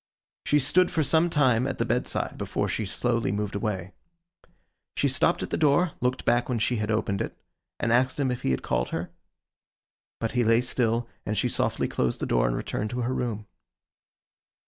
[0.47, 3.91] She stood for some time at the bedside before she slowly moved away.
[4.97, 7.37] She stopped at the door, looked back when she had opened it,
[7.79, 9.11] and asked him if he had called her?
[10.19, 13.45] But he lay still, and she softly closed the door and returned to her room.